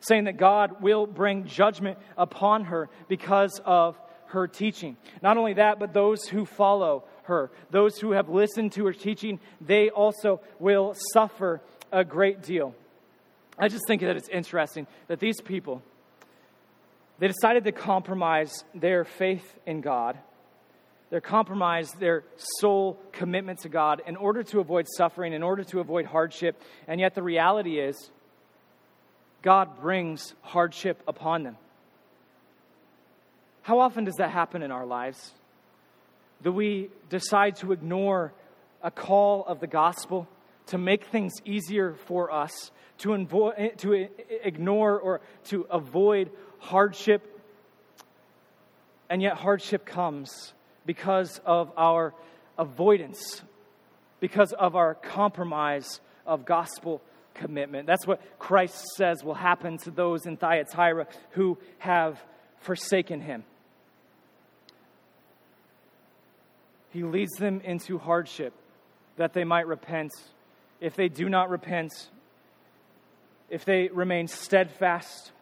[0.00, 4.96] saying that God will bring judgment upon her because of her teaching.
[5.22, 9.38] Not only that, but those who follow her, those who have listened to her teaching,
[9.60, 11.60] they also will suffer
[11.92, 12.74] a great deal.
[13.58, 15.82] I just think that it's interesting that these people,
[17.18, 20.18] they decided to compromise their faith in God,
[21.10, 22.24] their compromise their
[22.60, 26.60] sole commitment to God in order to avoid suffering, in order to avoid hardship.
[26.88, 28.10] And yet the reality is,
[29.42, 31.56] God brings hardship upon them.
[33.62, 35.32] How often does that happen in our lives?
[36.42, 38.32] Do we decide to ignore
[38.82, 40.28] a call of the gospel
[40.66, 44.08] to make things easier for us, to, invo- eh, to
[44.42, 47.40] ignore or to avoid hardship.
[49.08, 50.52] And yet, hardship comes
[50.84, 52.14] because of our
[52.58, 53.42] avoidance,
[54.20, 57.00] because of our compromise of gospel
[57.34, 57.86] commitment.
[57.86, 62.20] That's what Christ says will happen to those in Thyatira who have
[62.58, 63.44] forsaken him.
[66.96, 68.54] He leads them into hardship
[69.18, 70.12] that they might repent.
[70.80, 71.92] If they do not repent,
[73.50, 75.32] if they remain steadfast,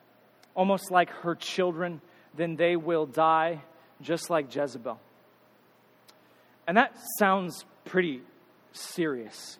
[0.56, 2.00] almost like her children,
[2.36, 3.62] then they will die
[4.02, 4.98] just like Jezebel.
[6.66, 8.22] And that sounds pretty
[8.72, 9.56] serious.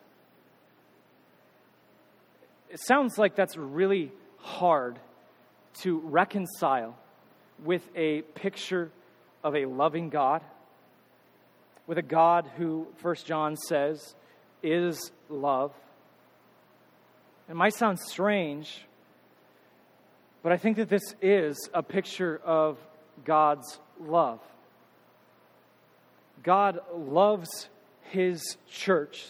[2.71, 4.99] It sounds like that's really hard
[5.83, 6.97] to reconcile
[7.63, 8.91] with a picture
[9.45, 10.43] of a loving God,
[11.87, 14.15] with a God who, First John says,
[14.63, 15.73] is love.
[17.49, 18.87] It might sound strange,
[20.43, 22.79] but I think that this is a picture of
[23.25, 24.41] God's love.
[26.43, 27.69] God loves
[28.11, 29.27] his church.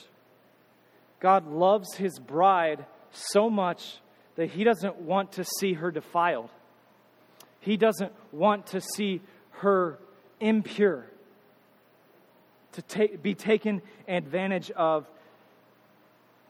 [1.21, 3.99] God loves his bride so much
[4.37, 6.51] that he doesn't want to see her defiled.
[7.61, 9.99] He doesn't want to see her
[10.41, 11.07] impure,
[12.75, 15.07] to be taken advantage of.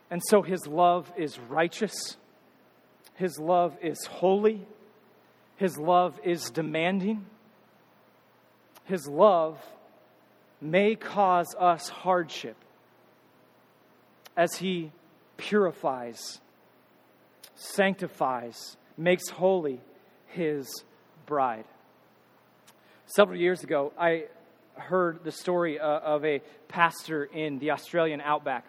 [0.09, 2.17] And so his love is righteous,
[3.15, 4.61] his love is holy,
[5.55, 7.25] his love is demanding,
[8.85, 9.57] his love
[10.61, 12.55] may cause us hardship
[14.37, 14.91] as he
[15.37, 16.39] purifies,
[17.55, 19.79] sanctifies, makes holy
[20.27, 20.67] his
[21.25, 21.65] bride.
[23.07, 24.25] Several years ago, I
[24.77, 28.65] heard the story uh, of a pastor in the Australian outback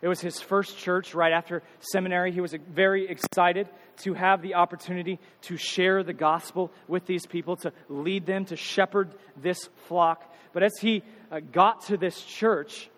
[0.00, 2.30] it was his first church right after seminary.
[2.30, 7.56] He was very excited to have the opportunity to share the gospel with these people,
[7.56, 10.22] to lead them, to shepherd this flock.
[10.52, 12.88] But as he uh, got to this church,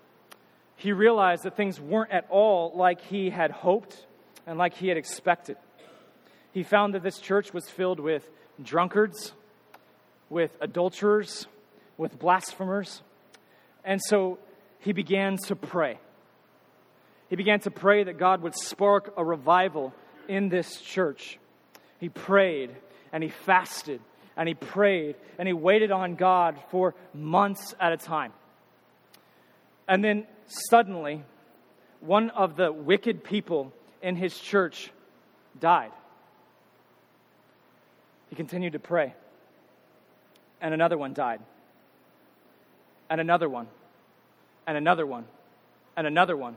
[0.77, 4.07] he realized that things weren't at all like he had hoped
[4.47, 5.57] and like he had expected.
[6.53, 8.29] He found that this church was filled with
[8.63, 9.33] drunkards,
[10.29, 11.47] with adulterers,
[12.01, 13.03] with blasphemers.
[13.85, 14.39] And so
[14.79, 15.99] he began to pray.
[17.29, 19.93] He began to pray that God would spark a revival
[20.27, 21.39] in this church.
[21.99, 22.75] He prayed
[23.13, 24.01] and he fasted
[24.35, 28.33] and he prayed and he waited on God for months at a time.
[29.87, 31.23] And then suddenly,
[32.01, 34.91] one of the wicked people in his church
[35.61, 35.93] died.
[38.31, 39.15] He continued to pray.
[40.63, 41.41] And another one died.
[43.11, 43.67] And another one.
[44.67, 45.27] And another one.
[45.97, 46.57] And another one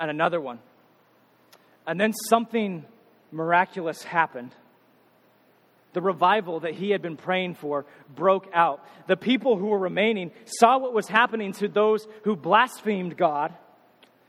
[0.00, 0.58] and another one.
[1.86, 2.84] And then something
[3.32, 4.54] miraculous happened.
[5.94, 8.84] The revival that he had been praying for broke out.
[9.06, 13.54] The people who were remaining saw what was happening to those who blasphemed God,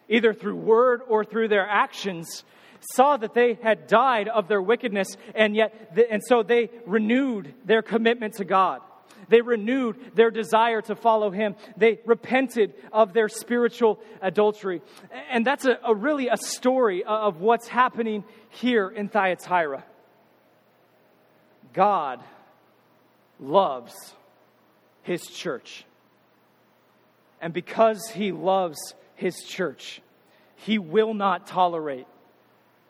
[0.08, 2.44] either through word or through their actions,
[2.94, 7.82] saw that they had died of their wickedness, and yet, and so they renewed their
[7.82, 8.82] commitment to God.
[9.28, 11.56] They renewed their desire to follow him.
[11.78, 14.82] They repented of their spiritual adultery.
[15.30, 19.84] And that's a, a really a story of what's happening here in Thyatira.
[21.74, 22.22] God
[23.40, 23.94] loves
[25.04, 25.86] his church.
[27.42, 30.02] And because he loves his church,
[30.56, 32.08] he will not tolerate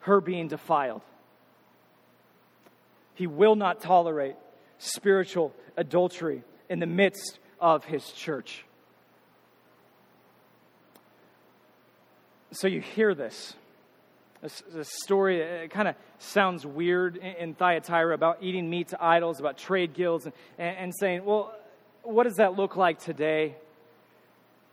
[0.00, 1.02] her being defiled.
[3.14, 4.36] He will not tolerate
[4.80, 8.64] spiritual adultery in the midst of his church.
[12.52, 13.54] So you hear this.
[14.42, 19.38] This, story, it kind of sounds weird in, in, Thyatira about eating meat to idols,
[19.38, 21.54] about trade guilds, and, and, and saying, well,
[22.02, 23.54] what does that look like today?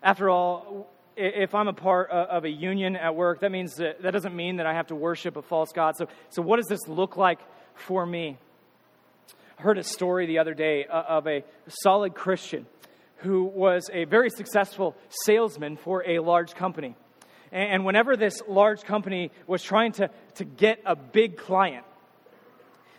[0.02, 0.88] After all,
[1.18, 4.56] if I'm a part of a union at work, that means that, that doesn't mean
[4.58, 5.98] that I have to worship a false God.
[5.98, 7.40] So, so what does this look like
[7.76, 8.38] for me?
[9.58, 12.66] Heard a story the other day uh, of a solid Christian
[13.18, 14.96] who was a very successful
[15.26, 16.96] salesman for a large company.
[17.52, 21.86] And whenever this large company was trying to, to get a big client,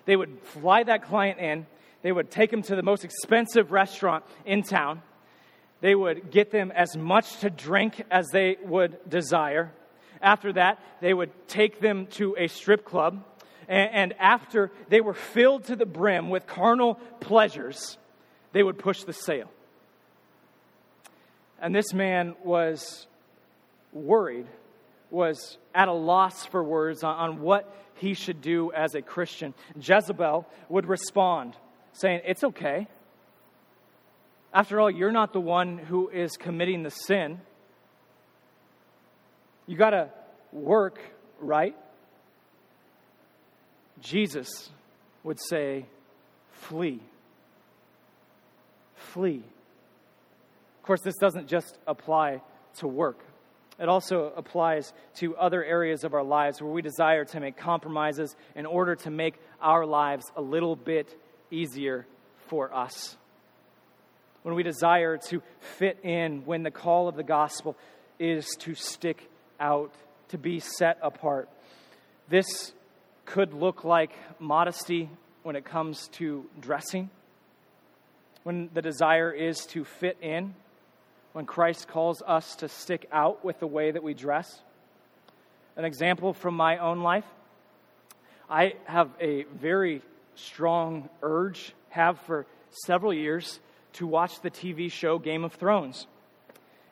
[0.06, 1.66] they would fly that client in,
[2.02, 5.02] they would take them to the most expensive restaurant in town,
[5.80, 9.72] they would get them as much to drink as they would desire.
[10.20, 13.22] After that, they would take them to a strip club.
[13.68, 17.98] And after they were filled to the brim with carnal pleasures,
[18.52, 19.50] they would push the sale.
[21.60, 23.06] And this man was
[23.92, 24.46] worried,
[25.10, 29.52] was at a loss for words on, what he should do as a Christian.
[29.78, 31.54] Jezebel would respond,
[31.92, 32.86] saying, It's okay.
[34.54, 37.40] After all, you're not the one who is committing the sin.
[39.66, 40.08] You got to
[40.52, 40.98] work,
[41.38, 41.76] right?
[44.00, 44.70] Jesus
[45.24, 45.86] would say,
[46.52, 47.00] Flee.
[48.96, 49.42] Flee.
[50.78, 52.40] Of course, this doesn't just apply
[52.78, 53.18] to work.
[53.78, 58.34] It also applies to other areas of our lives where we desire to make compromises
[58.56, 61.14] in order to make our lives a little bit
[61.50, 62.06] easier
[62.48, 63.16] for us.
[64.42, 65.42] When we desire to
[65.78, 67.76] fit in, when the call of the gospel
[68.18, 69.28] is to stick
[69.60, 69.92] out,
[70.28, 71.48] to be set apart.
[72.28, 72.72] This
[73.28, 75.10] could look like modesty
[75.42, 77.10] when it comes to dressing,
[78.42, 80.54] when the desire is to fit in
[81.34, 84.62] when Christ calls us to stick out with the way that we dress.
[85.76, 87.26] An example from my own life
[88.50, 90.00] I have a very
[90.34, 92.46] strong urge, have for
[92.86, 93.60] several years,
[93.94, 96.06] to watch the TV show Game of Thrones.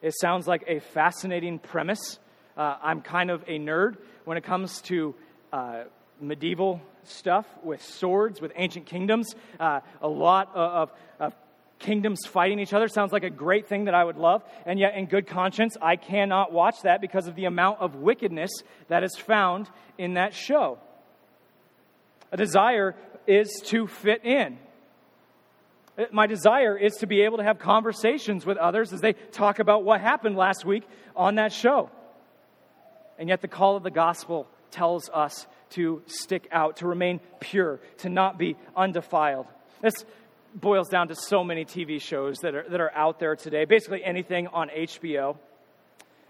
[0.03, 2.19] It sounds like a fascinating premise.
[2.55, 5.15] Uh, I'm kind of a nerd when it comes to
[5.51, 5.85] uh,
[6.19, 9.33] medieval stuff with swords, with ancient kingdoms.
[9.59, 11.33] Uh, a lot of, of,
[11.79, 14.43] kingdoms fighting each other sounds like a great thing that I would love.
[14.65, 18.49] And yet, in good conscience, I cannot watch that because of the amount of wickedness
[18.87, 20.79] that is found in that show.
[22.31, 22.95] A desire
[23.25, 24.57] is to fit in.
[26.11, 29.83] My desire is to be able to have conversations with others as they talk about
[29.83, 30.83] what happened last week
[31.15, 31.89] on that show.
[33.17, 37.79] And yet, the call of the gospel tells us to stick out, to remain pure,
[37.99, 39.47] to not be undefiled.
[39.81, 40.05] This
[40.55, 44.03] boils down to so many TV shows that are, that are out there today, basically
[44.03, 45.37] anything on HBO.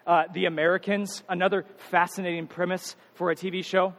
[0.06, 3.94] Uh, the Americans, another fascinating premise for a TV show.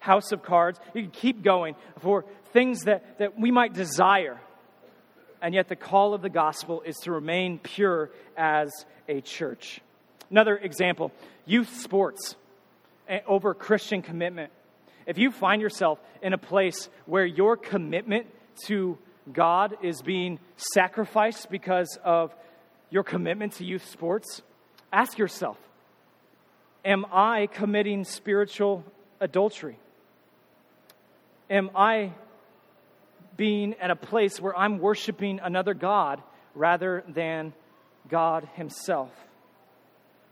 [0.00, 0.80] House of Cards.
[0.94, 4.40] You can keep going for things that, that we might desire.
[5.42, 8.70] And yet, the call of the gospel is to remain pure as
[9.08, 9.80] a church.
[10.30, 11.12] Another example
[11.46, 12.36] youth sports
[13.26, 14.52] over Christian commitment.
[15.10, 18.28] If you find yourself in a place where your commitment
[18.66, 18.96] to
[19.32, 22.32] God is being sacrificed because of
[22.90, 24.40] your commitment to youth sports,
[24.92, 25.58] ask yourself
[26.84, 28.84] Am I committing spiritual
[29.18, 29.80] adultery?
[31.50, 32.12] Am I
[33.36, 36.22] being at a place where I'm worshiping another God
[36.54, 37.52] rather than
[38.08, 39.10] God Himself?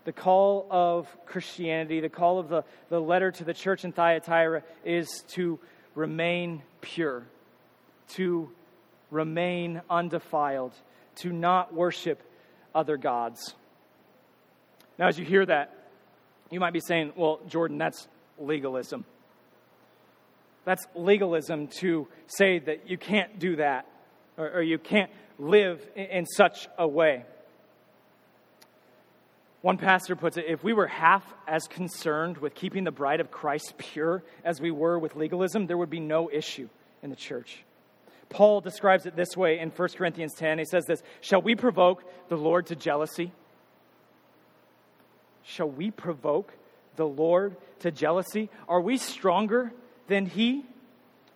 [0.04, 4.62] The call of Christianity, the call of the, the letter to the church in Thyatira
[4.84, 5.58] is to
[5.94, 7.24] remain pure,
[8.10, 8.50] to
[9.10, 10.72] remain undefiled,
[11.16, 12.22] to not worship
[12.74, 13.54] other gods.
[14.98, 15.74] Now, as you hear that,
[16.50, 19.04] you might be saying, well, Jordan, that's legalism.
[20.64, 23.86] That's legalism to say that you can't do that
[24.36, 27.24] or, or you can't live in, in such a way.
[29.60, 33.30] One pastor puts it if we were half as concerned with keeping the bride of
[33.30, 36.68] Christ pure as we were with legalism, there would be no issue
[37.02, 37.64] in the church.
[38.28, 40.58] Paul describes it this way in 1 Corinthians 10.
[40.58, 43.32] He says this Shall we provoke the Lord to jealousy?
[45.42, 46.52] Shall we provoke
[46.96, 48.50] the Lord to jealousy?
[48.68, 49.72] Are we stronger
[50.06, 50.64] than he?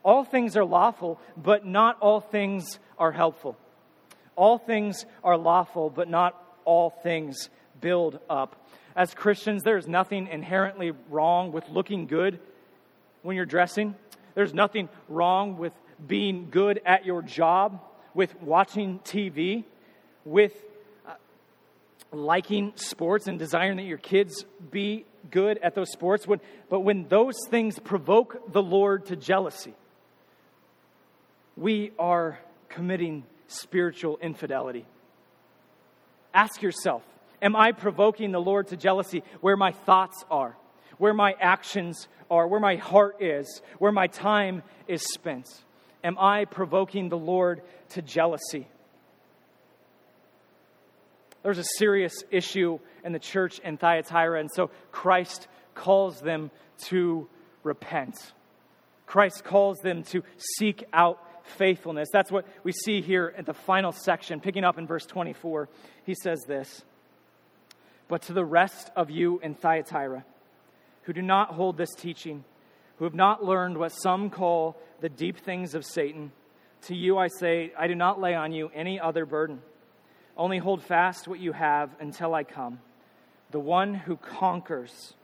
[0.04, 3.56] All things are lawful, but not all things are helpful.
[4.36, 7.48] All things are lawful, but not all things
[7.82, 8.66] build up.
[8.96, 12.40] As Christians, there is nothing inherently wrong with looking good
[13.20, 13.94] when you're dressing.
[14.34, 15.74] There's nothing wrong with
[16.06, 17.82] being good at your job,
[18.14, 19.64] with watching TV,
[20.24, 20.54] with
[21.06, 21.14] uh,
[22.12, 26.26] liking sports and desiring that your kids be good at those sports.
[26.68, 29.74] But when those things provoke the Lord to jealousy,
[31.56, 34.86] we are committing spiritual infidelity.
[36.34, 37.02] Ask yourself
[37.42, 40.56] Am I provoking the Lord to jealousy where my thoughts are,
[40.98, 45.48] where my actions are, where my heart is, where my time is spent?
[46.04, 48.68] Am I provoking the Lord to jealousy?
[51.42, 56.52] There's a serious issue in the church in Thyatira, and so Christ calls them
[56.84, 57.28] to
[57.64, 58.14] repent.
[59.06, 60.22] Christ calls them to
[60.58, 62.08] seek out faithfulness.
[62.12, 65.68] That's what we see here at the final section, picking up in verse 24.
[66.04, 66.84] He says this
[68.12, 70.22] But to the rest of you in Thyatira,
[71.04, 72.44] who do not hold this teaching,
[72.98, 76.30] who have not learned what some call the deep things of Satan,
[76.82, 79.62] to you I say, I do not lay on you any other burden.
[80.36, 82.80] Only hold fast what you have until I come.
[83.50, 85.14] The one who conquers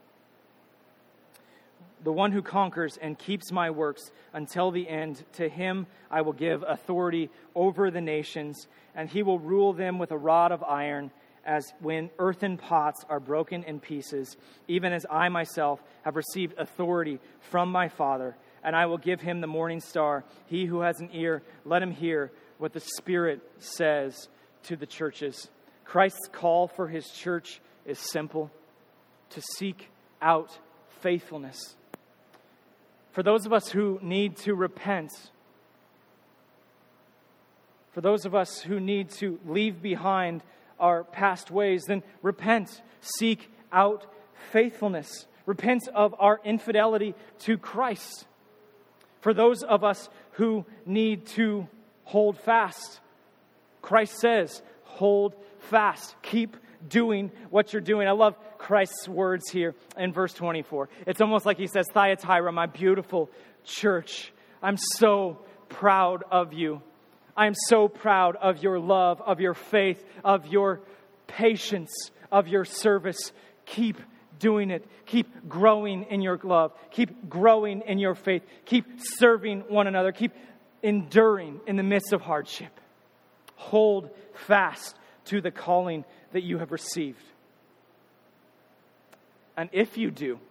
[2.03, 6.33] the one who conquers and keeps my works until the end, to him I will
[6.33, 11.11] give authority over the nations, and he will rule them with a rod of iron,
[11.45, 14.37] as when earthen pots are broken in pieces,
[14.67, 17.19] even as I myself have received authority
[17.51, 18.35] from my Father.
[18.63, 20.23] And I will give him the morning star.
[20.47, 24.27] He who has an ear, let him hear what the Spirit says
[24.63, 25.49] to the churches.
[25.85, 28.51] Christ's call for his church is simple
[29.31, 29.89] to seek
[30.21, 30.57] out
[31.01, 31.75] faithfulness
[33.11, 35.11] for those of us who need to repent,
[37.91, 40.43] for those of us who need to leave behind
[40.79, 44.05] our past ways, then repent, seek out
[44.51, 48.25] faithfulness, repent of our infidelity to Christ.
[49.21, 51.67] For those of us who need to
[52.03, 52.99] hold fast,
[53.81, 56.55] Christ says, hold fast, keep
[56.87, 58.07] doing what you're doing.
[58.07, 60.89] I love Christ's words here in verse 24.
[61.05, 63.29] It's almost like he says, Thyatira, my beautiful
[63.63, 66.81] church, I'm so proud of you.
[67.39, 70.81] I am so proud of your love, of your faith, of your
[71.25, 73.31] patience, of your service.
[73.65, 73.95] Keep
[74.39, 74.85] doing it.
[75.05, 76.73] Keep growing in your love.
[76.91, 78.43] Keep growing in your faith.
[78.65, 80.11] Keep serving one another.
[80.11, 80.33] Keep
[80.83, 82.77] enduring in the midst of hardship.
[83.55, 84.09] Hold
[84.45, 87.23] fast to the calling that you have received.
[89.55, 90.41] And if you do,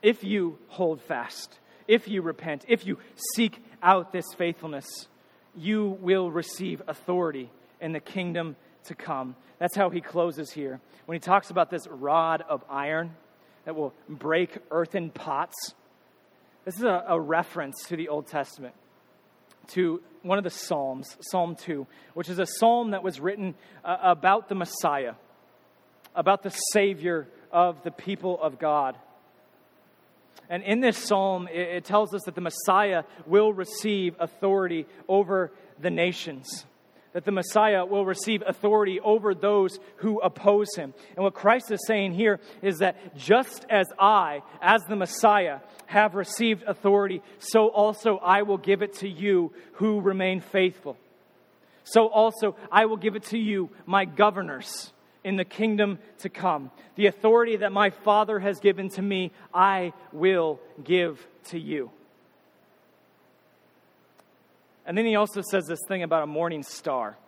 [0.00, 1.58] if you hold fast,
[1.88, 2.98] if you repent, if you
[3.34, 5.08] seek out this faithfulness,
[5.56, 7.50] you will receive authority
[7.80, 9.36] in the kingdom to come.
[9.58, 10.80] That's how he closes here.
[11.06, 13.14] When he talks about this rod of iron
[13.64, 15.74] that will break earthen pots,
[16.64, 18.74] this is a, a reference to the Old Testament
[19.68, 23.54] to one of the Psalms, Psalm 2, which is a psalm that was written
[23.84, 25.14] uh, about the Messiah,
[26.14, 28.96] about the Savior of the people of God.
[30.48, 35.52] And in this psalm, it, it tells us that the Messiah will receive authority over
[35.80, 36.64] the nations
[37.16, 40.92] that the Messiah will receive authority over those who oppose him.
[41.14, 46.14] And what Christ is saying here is that just as I, as the Messiah, have
[46.14, 50.98] received authority, so also I will give it to you who remain faithful.
[51.84, 54.92] So also I will give it to you, my governors,
[55.26, 56.70] in the kingdom to come.
[56.94, 61.90] The authority that my Father has given to me, I will give to you.
[64.86, 67.18] And then he also says this thing about a morning star.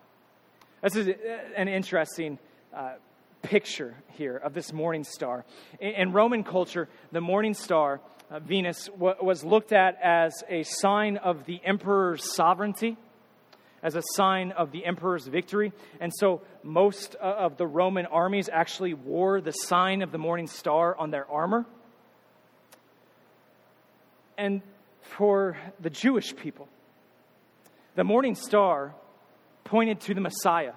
[0.80, 1.08] This is
[1.56, 2.38] an interesting
[2.72, 2.92] uh,
[3.42, 5.44] picture here of this morning star.
[5.80, 10.62] In, in Roman culture, the morning star, uh, Venus, w- was looked at as a
[10.62, 12.96] sign of the emperor's sovereignty,
[13.82, 15.72] as a sign of the emperor's victory.
[16.00, 20.96] And so most of the Roman armies actually wore the sign of the morning star
[20.96, 21.66] on their armor.
[24.36, 24.62] And
[25.02, 26.68] for the Jewish people,
[27.94, 28.94] the morning star
[29.64, 30.72] pointed to the Messiah.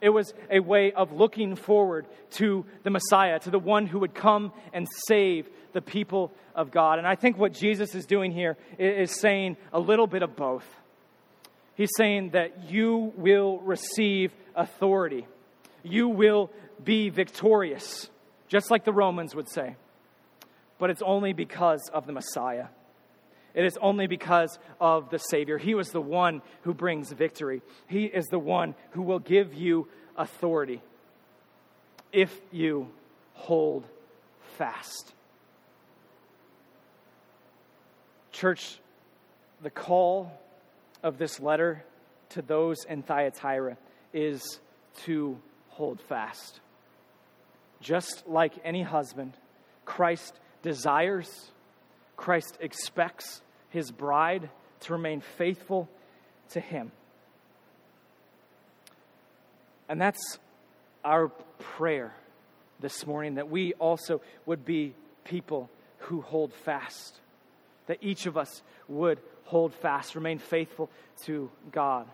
[0.00, 4.14] It was a way of looking forward to the Messiah, to the one who would
[4.14, 6.98] come and save the people of God.
[6.98, 10.64] And I think what Jesus is doing here is saying a little bit of both.
[11.80, 15.26] He's saying that you will receive authority,
[15.82, 16.50] you will
[16.84, 18.10] be victorious,
[18.48, 19.76] just like the Romans would say.
[20.78, 22.66] But it's only because of the Messiah.
[23.54, 25.56] It is only because of the Savior.
[25.56, 27.62] He was the one who brings victory.
[27.86, 30.82] He is the one who will give you authority
[32.12, 32.90] if you
[33.32, 33.86] hold
[34.58, 35.14] fast.
[38.32, 38.78] Church,
[39.62, 40.30] the call
[41.02, 41.84] of this letter
[42.30, 43.76] to those in Thyatira
[44.12, 44.60] is
[45.04, 45.38] to
[45.68, 46.60] hold fast.
[47.80, 49.32] Just like any husband,
[49.84, 51.50] Christ desires
[52.20, 53.40] Christ expects
[53.70, 55.88] his bride to remain faithful
[56.50, 56.92] to him.
[59.88, 60.38] And that's
[61.02, 61.28] our
[61.58, 62.14] prayer
[62.80, 64.94] this morning that we also would be
[65.24, 65.70] people
[66.00, 67.16] who hold fast,
[67.86, 69.18] that each of us would
[69.50, 70.88] hold fast, remain faithful
[71.24, 72.06] to God.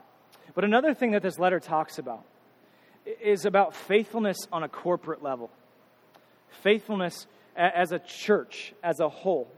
[0.54, 2.24] But another thing that this letter talks about
[3.20, 5.50] is about faithfulness on a corporate level,
[6.62, 9.48] faithfulness as a church, as a whole.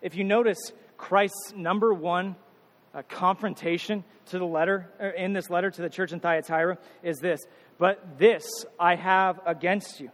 [0.00, 0.58] If you notice,
[0.96, 2.36] Christ's number one
[2.94, 7.40] uh, confrontation to the letter, in this letter to the church in Thyatira, is this
[7.78, 8.46] But this
[8.80, 10.10] I have against you,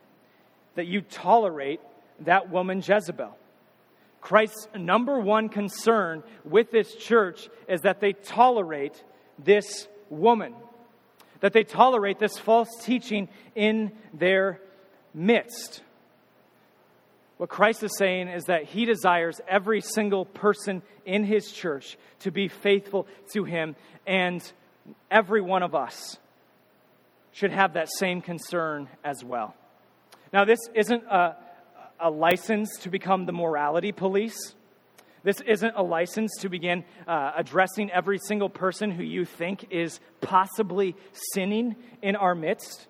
[0.74, 1.80] that you tolerate
[2.20, 3.36] that woman Jezebel.
[4.24, 9.04] Christ's number one concern with this church is that they tolerate
[9.38, 10.54] this woman,
[11.40, 14.62] that they tolerate this false teaching in their
[15.12, 15.82] midst.
[17.36, 22.30] What Christ is saying is that he desires every single person in his church to
[22.30, 24.42] be faithful to him, and
[25.10, 26.16] every one of us
[27.32, 29.54] should have that same concern as well.
[30.32, 31.36] Now, this isn't a,
[32.04, 34.54] a license to become the morality police.
[35.22, 39.98] This isn't a license to begin uh, addressing every single person who you think is
[40.20, 40.94] possibly
[41.32, 42.86] sinning in our midst.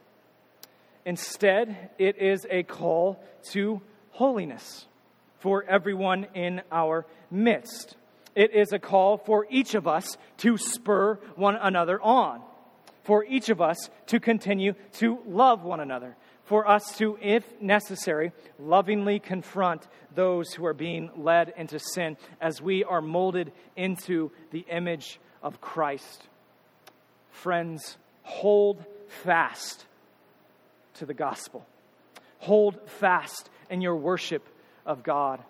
[1.06, 4.86] Instead, it is a call to holiness
[5.38, 7.94] for everyone in our midst.
[8.34, 12.42] It is a call for each of us to spur one another on,
[13.04, 18.32] for each of us to continue to love one another, for us to, if necessary,
[18.58, 24.64] lovingly confront those who are being led into sin as we are molded into the
[24.70, 26.22] image of Christ.
[27.30, 28.84] Friends, hold
[29.22, 29.86] fast
[30.94, 31.66] to the gospel.
[32.38, 34.46] Hold fast in your worship
[34.84, 35.42] of God.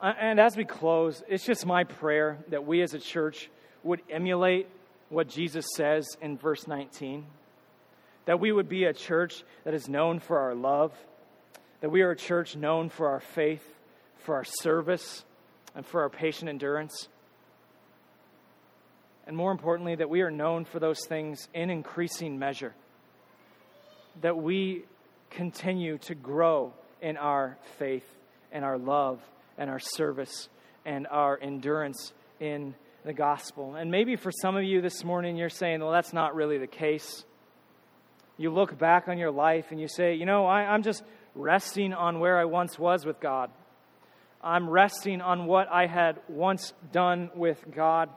[0.00, 3.50] And as we close, it's just my prayer that we as a church
[3.82, 4.68] would emulate
[5.08, 7.26] what Jesus says in verse 19.
[8.26, 10.92] That we would be a church that is known for our love,
[11.80, 13.66] that we are a church known for our faith,
[14.18, 15.24] for our service,
[15.74, 17.08] and for our patient endurance.
[19.26, 22.74] And more importantly, that we are known for those things in increasing measure.
[24.20, 24.84] That we
[25.30, 26.72] continue to grow
[27.02, 28.06] in our faith
[28.52, 29.20] and our love
[29.58, 30.48] and our service
[30.86, 33.74] and our endurance in the gospel.
[33.74, 36.66] And maybe for some of you this morning, you're saying, well, that's not really the
[36.66, 37.24] case.
[38.36, 41.02] You look back on your life and you say, you know, I, am just
[41.34, 43.50] resting on where I once was with God.
[44.42, 48.10] I'm resting on what I had once done with God.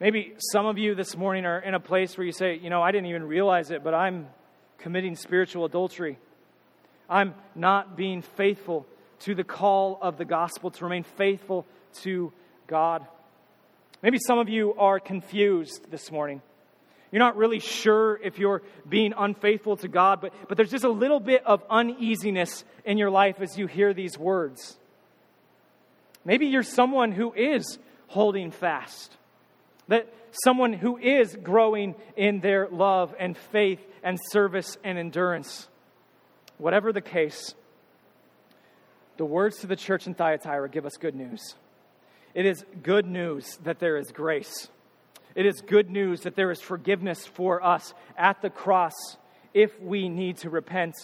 [0.00, 2.82] Maybe some of you this morning are in a place where you say, you know,
[2.82, 4.28] I didn't even realize it, but I'm
[4.78, 6.18] committing spiritual adultery.
[7.08, 8.86] I'm not being faithful
[9.20, 11.66] to the call of the gospel to remain faithful
[12.02, 12.32] to
[12.66, 13.06] God.
[14.02, 16.40] Maybe some of you are confused this morning.
[17.12, 20.90] You're not really sure if you're being unfaithful to God, but, but there's just a
[20.90, 24.78] little bit of uneasiness in your life as you hear these words.
[26.24, 29.16] Maybe you're someone who is holding fast,
[29.88, 30.12] that
[30.44, 35.68] someone who is growing in their love and faith and service and endurance.
[36.58, 37.54] Whatever the case,
[39.16, 41.54] the words to the church in Thyatira give us good news.
[42.34, 44.68] It is good news that there is grace.
[45.34, 48.94] It is good news that there is forgiveness for us at the cross
[49.54, 50.94] if we need to repent.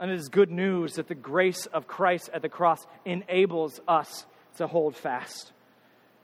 [0.00, 4.26] And it is good news that the grace of Christ at the cross enables us
[4.56, 5.52] to hold fast.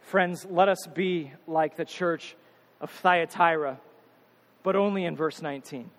[0.03, 2.35] Friends, let us be like the church
[2.81, 3.79] of Thyatira,
[4.62, 5.91] but only in verse 19.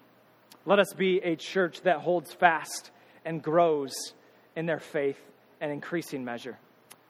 [0.66, 2.92] Let us be a church that holds fast
[3.24, 4.14] and grows
[4.56, 5.20] in their faith
[5.62, 6.58] and increasing measure.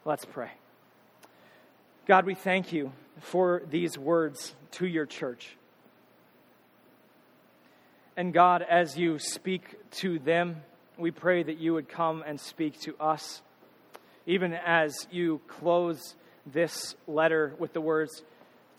[0.05, 0.51] Let's pray.
[2.09, 5.55] God, we thank you for these words to your church.
[8.17, 9.61] And God, as you speak
[9.97, 10.63] to them,
[10.97, 13.43] we pray that you would come and speak to us.
[14.25, 16.15] Even as you close
[16.47, 18.23] this letter with the words,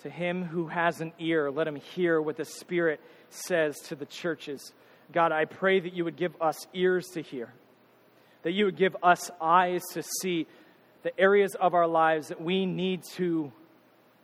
[0.02, 4.06] To him who has an ear, let him hear what the Spirit says to the
[4.06, 4.72] churches.
[5.12, 7.52] God, I pray that you would give us ears to hear,
[8.42, 10.48] that you would give us eyes to see
[11.03, 13.53] the areas of our lives that we need to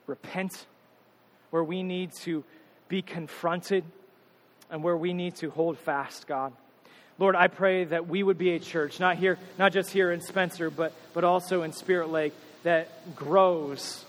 [0.06, 0.66] repent,
[1.50, 2.44] where we need to
[2.88, 3.84] be confronted,
[4.70, 6.52] and where we need to hold fast, God.
[7.18, 10.20] Lord, I pray that we would be a church, not here, not just here in
[10.20, 14.04] Spencer, but, but also in Spirit Lake, that grows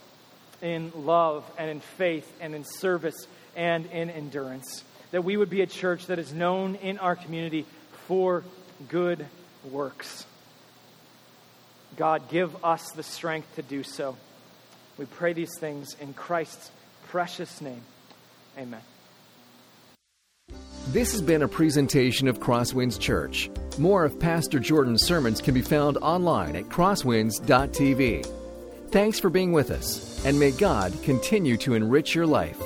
[0.61, 4.84] in love and in faith and in service and in endurance.
[5.11, 7.65] That we would be a church that is known in our community
[8.07, 8.43] for
[8.89, 9.26] good
[9.72, 10.26] works.
[11.97, 14.15] God, give us the strength to do so.
[14.97, 16.71] We pray these things in Christ's
[17.09, 17.81] precious name.
[18.57, 18.81] Amen.
[20.89, 23.49] This has been a presentation of Crosswinds Church.
[23.77, 28.25] More of Pastor Jordan's sermons can be found online at crosswinds.tv.
[28.89, 32.57] Thanks for being with us, and may God continue to enrich your life.